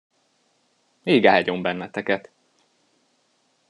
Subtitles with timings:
[1.03, 2.31] Ég áldjon benneteket!